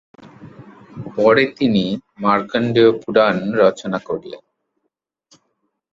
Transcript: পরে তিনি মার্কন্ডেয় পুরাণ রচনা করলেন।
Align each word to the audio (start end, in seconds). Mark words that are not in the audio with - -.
পরে 1.15 1.43
তিনি 1.57 1.83
মার্কন্ডেয় 2.19 2.91
পুরাণ 3.01 3.35
রচনা 3.61 3.99
করলেন। 3.99 4.43